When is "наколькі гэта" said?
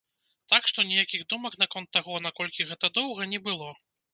2.27-2.93